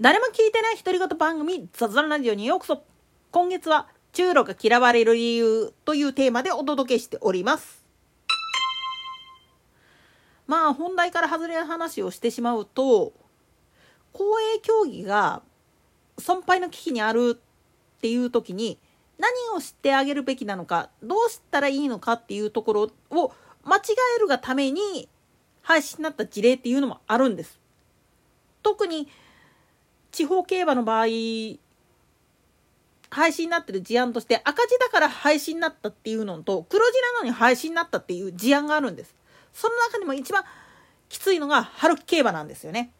[0.00, 2.82] 誰も聞いてない独り言番組雑談ラジオにようこそ
[3.32, 7.84] 今月は中路が嫌われる理由というテーマでお届けしております
[10.46, 13.12] まあ本題から外れる話をしてしまうと
[14.14, 15.42] 公営競技が
[16.16, 18.78] 損敗の危機にあるっていう時に
[19.18, 23.80] 何を知ってあげるべきなのかどうしたらいいのかっていうところを間違
[24.16, 25.10] えるがために
[25.60, 27.60] 廃止になった事例っていうのもあるんです。
[28.62, 29.06] 特に
[30.12, 31.06] 地方競馬の場合
[33.10, 39.14] 廃止になってる事案として赤字だから廃止になったっていうのと黒字なのに廃止になったっていう事案があるんです。
[39.52, 40.44] その中でも一番
[41.08, 42.92] きついのが春季競馬なんですよね。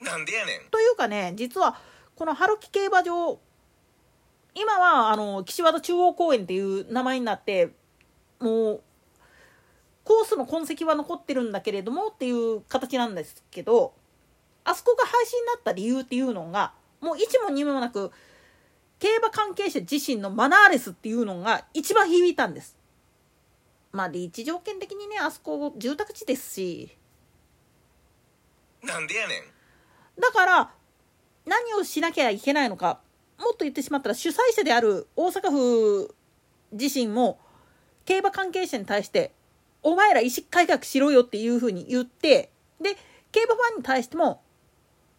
[0.00, 0.70] なんでやねん。
[0.70, 1.78] というかね実は
[2.16, 3.38] この春季競馬場
[4.54, 7.70] 今はあの岸和田中央公園っていう名前になって
[8.40, 8.82] もう
[10.04, 13.94] コースの痕跡は残ってるんだけれどもっていう形なんですけど
[14.64, 18.10] あそこが廃止になった理由っていうのがもう一も二もなく
[18.98, 22.76] 競馬関係者自身のマナーレスっていうのが一番響いたんです。
[23.92, 26.96] まあ立地条件的にねあそこ住宅地ですし
[28.82, 30.20] なんでやねん。
[30.20, 30.70] だから
[31.46, 33.00] 何をしなきゃいけないのか
[33.38, 36.14] もっと言ってしまったら主催者である大阪府
[36.72, 37.38] 自身も
[38.04, 39.32] 競馬関係者に対して
[39.82, 42.96] お前ら意識改革しろよっていうふうに言ってで
[43.32, 44.42] 競馬ファンに対しても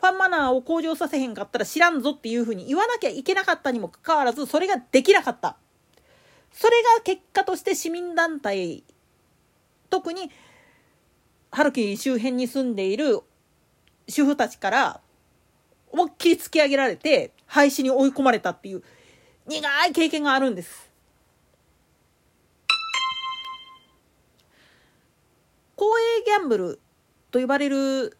[0.00, 5.56] ファンマナーを向上させへんかったら知らんぞっていうふうに言わなきゃいけなかったにもかかわらずそれができなかった。
[6.52, 8.84] それが結果として市民団体
[9.90, 10.30] 特に
[11.50, 13.20] 春樹周辺に住んでいる
[14.08, 15.00] 主婦たちから
[15.90, 18.82] 思いっきり突き上げられて廃止に追い込まれたっていう
[19.46, 20.88] 苦い経験があるんです。
[25.74, 26.80] 公営ギャンブル
[27.30, 28.16] と呼ばれる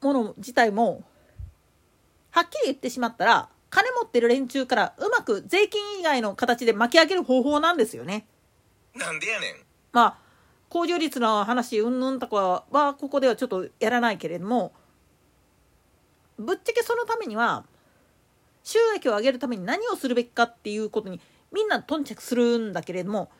[0.00, 1.04] もの自体も
[2.34, 8.26] はっきり言ってしまったら金持ってる連中からうまく税金以外の形で巻き上げる方法なんですよね。
[8.96, 9.54] なんでやねん。
[9.92, 10.16] まあ
[10.68, 14.72] 控除率の話うんぬんとかはここではちょっとやらないけれども
[16.36, 17.64] ぶっちゃけそのためには
[18.64, 21.20] 収益を上げるために何をするべきかっていうことに
[21.52, 23.30] みんな頓着するんだけれども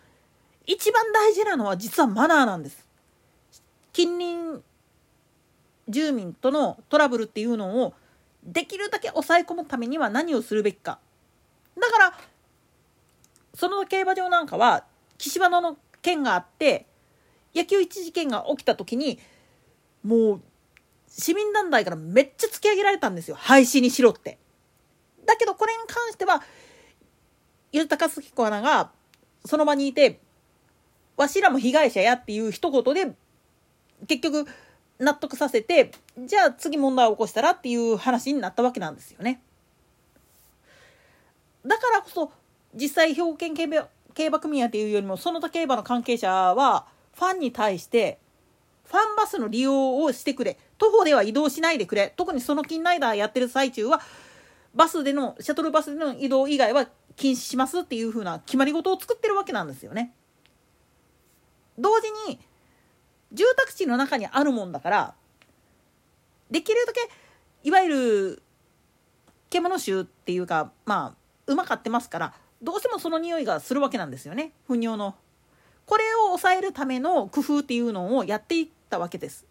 [0.66, 2.86] 一番大事なのは実はマナーなんです。
[3.92, 4.62] 近隣
[5.88, 7.94] 住民とのトラブルっていうのを
[8.44, 10.98] できるだけ抑え込むためには何をするべきか。
[11.80, 12.18] だから
[13.54, 14.84] その競馬場なんかは
[15.18, 16.86] 岸和田の件があって
[17.54, 19.18] 野球一事件が起きた時に
[20.02, 20.40] もう
[21.08, 24.38] 市民団体からめっちゃ突き上げられたんですよ廃止にしろって。
[25.24, 26.42] だけどこれに関しては
[27.72, 28.90] ゆたかすき子アナが
[29.44, 30.20] その場にいて
[31.16, 33.14] わしらも被害者やっていう一言で
[34.06, 34.46] 結局
[34.98, 39.42] 納得させてじゃあ次問題を起こしたらっていう話になったわけなんですよね。
[41.66, 42.32] だからこそ
[42.74, 48.18] 実際兵庫県競馬競馬組合っていうよりもその他競馬の関係者はファンに対して
[48.84, 54.00] ファンバスの利用をしてくれ徒歩では移動しないでくれ特にその近ライダーやってる最中は
[54.74, 60.12] バスでのシャトルバスでの移動以外は禁止しますっていう風な決まり事を作ってるわけなんですよね。
[61.78, 62.40] 同時に
[63.34, 65.14] 住宅地の中にあるもんだから
[66.50, 67.00] できるだけ
[67.64, 68.42] いわゆる
[69.50, 71.14] 獣臭っていうかまあ
[71.46, 75.14] うまかってますからどうしてもその匂いがするわけなんですよね糞尿の。
[75.86, 79.46] これを抑えるための工夫っていうのをやっていったわけです。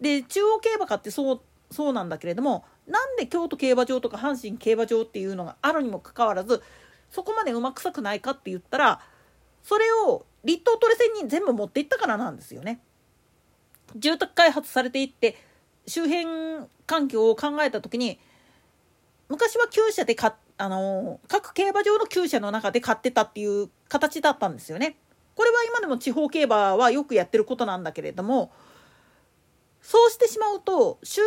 [0.00, 6.62] で中央競馬かってそうそうなんだけれどもなんで京都競馬場とか阪神競馬場っていうのがあるにもかかわらず
[7.10, 9.00] そこまでうまくさくないかって言ったら
[9.62, 12.80] それを立東トレセンに全部持っていったからなんですよね。
[13.96, 15.36] 住宅開発されていって
[15.86, 18.18] 周辺環境を考えた時に
[19.28, 24.96] 昔は厩舎でかあの各競馬場の厩舎の中で買ってたっていう形だったんですよね。
[25.34, 28.52] これは今でも地方競馬はよくやってることなんだけれども
[29.82, 31.22] そうしてしまうと周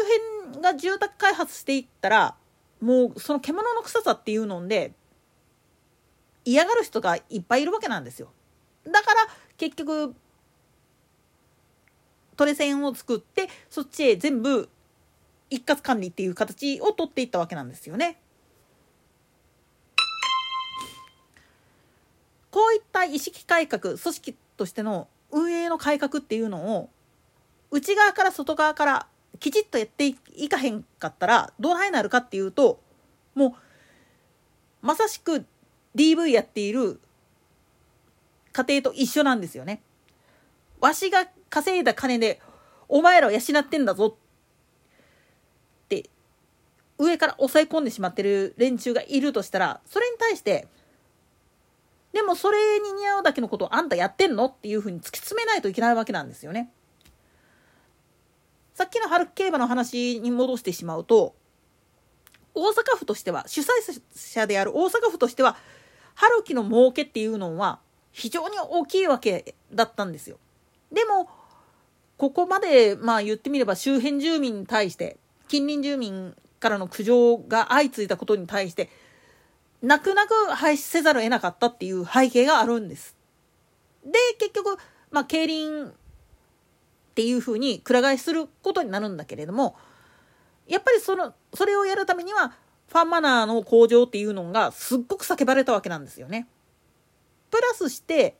[0.49, 2.35] 辺が住宅開発していったら
[2.79, 4.93] もうその獣の臭さっていうので
[6.45, 8.29] 嫌がる人がいっぱいいるわけなんですよ。
[8.85, 9.27] だから
[9.57, 10.15] 結局
[12.37, 14.69] トレセンを作ってそっちへ全部
[15.49, 18.19] 一括管理っていう形を取っていったわけなんですよね。
[22.51, 26.89] こういった意識改革組織としての運営の改革っていうのを
[27.71, 29.07] 内側から外側から
[29.39, 32.79] きちっとやっていかへんかったらどうなるかっていうと
[33.35, 33.55] も
[34.81, 35.45] うまさしく
[35.95, 36.99] DV やっている
[38.53, 39.81] 家庭と一緒なんですよね。
[40.79, 42.41] わしが稼いだ金で
[42.87, 44.17] お前らを養ってんだぞ
[45.85, 46.09] って
[46.97, 50.67] 上から抑え込んでしまってる連中がいるとしたらそれに対して
[52.13, 56.71] でもそれに似合うだけのことをあんたやってんのっていうふうに突き詰めないといけないわけなんですよね。
[58.73, 61.35] さっきの春競馬の話に戻してしまうと
[62.53, 63.65] 大阪府としては主催
[64.15, 65.57] 者である大阪府としては
[66.13, 67.79] 春樹の儲けっていうのは
[68.11, 70.37] 非常に大きいわけだったんですよ。
[70.91, 71.29] でも
[72.17, 75.17] ここまでまあ言ってみれば周辺住民に対して
[75.47, 78.89] 近隣住民からの苦情が相次いだことに対して
[79.81, 83.15] 泣く泣く廃止せざるを得なかったっていう背景があるんです。
[84.03, 84.77] で結局
[85.11, 85.91] まあ競輪っ
[87.15, 89.75] ていうふうにくら替えすることになるんだけれども
[90.67, 92.53] やっぱりそのそれをやるためには
[92.87, 96.47] ファンマナーの向上っていうのがすっごく叫ばれたわけなんですよね。
[97.51, 98.37] プラスして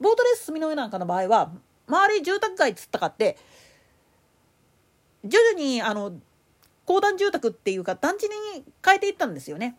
[0.00, 1.52] ボートレース住の上なんかの場合は
[1.88, 3.36] 周り住宅街つったかって
[5.24, 6.12] 徐々にあの
[6.84, 9.76] 公団住宅っていうか団地に変えていったんですよね。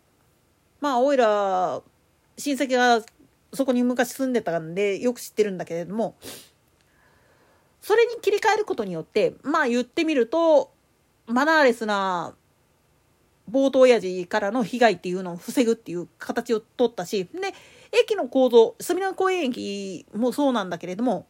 [0.80, 1.82] まあおいら
[2.36, 3.04] 親戚が
[3.52, 6.14] そこに昔住んでたんでよく知ってるんだけれども
[7.80, 10.72] それに切り替えることによってまあ言ってみると
[11.26, 12.34] マナーレスな
[13.50, 17.54] 冒頭親父からの被害っていうのを防ぐっていう形を取ったしで
[17.92, 21.26] 駅の構造隅田公園駅もそうなんだけれども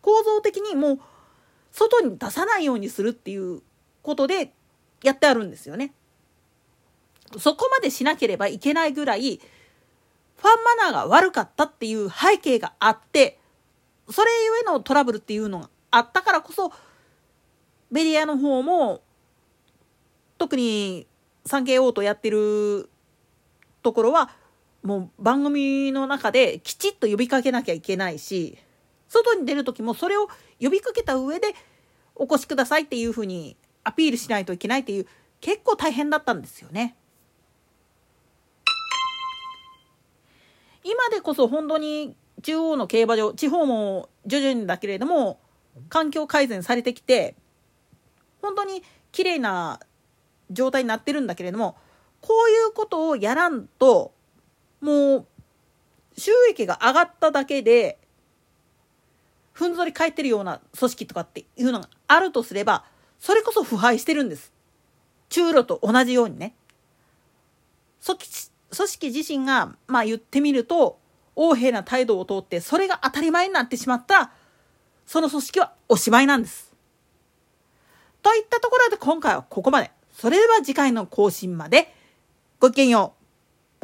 [0.00, 1.00] 構造的にもう
[1.72, 3.62] 外に出さないようにするっていう
[4.02, 4.52] ことで
[5.02, 5.92] やってあるんですよね。
[7.36, 9.38] そこまでしなければいけないぐらい
[10.38, 13.38] ファンマナーが悪かったっていう背景があって
[14.08, 16.72] それゆえのトラブルっていうのがあったからこそ
[17.90, 19.02] メディアの方も
[20.38, 21.06] 特に
[21.44, 22.90] 産経応答やってる
[23.82, 24.30] ところは
[24.82, 28.58] もう番組の中できちっと呼びかけなきゃいけないし
[29.08, 30.28] 外に出る時もそれを
[30.60, 31.54] 呼びかけた上で
[32.14, 35.06] お越しくださいっていうふうにアピールしないといけないっていう
[35.40, 36.96] 結構大変だったんですよね。
[40.84, 45.38] 今でこそ本当に中央の競馬場地方も徐々にだけれども
[45.88, 47.34] 環境改善されてきて
[48.40, 48.82] 本当に
[49.12, 49.80] 綺麗な
[50.50, 51.76] 状態になってるんだけれども
[52.20, 54.12] こういうことをやらんと
[54.80, 55.26] もう
[56.16, 57.98] 収益が上がっただけで
[59.52, 62.84] ふんぞり返ってるような組織とかっていうのがあるとすれば
[63.18, 64.52] それこそ腐敗してるんです。
[65.28, 66.54] 中路と同じようにね。
[68.04, 68.18] 組
[68.70, 70.98] 織自身がまあ言ってみると
[71.34, 74.30] 横柄な態度をとってそれが当たり前になってしまった
[75.06, 76.72] その組織はおしまいなんです。
[78.22, 79.90] といったところで今回はここまで。
[80.18, 81.94] それでは次回の更新まで
[82.58, 83.17] ごきげんよう。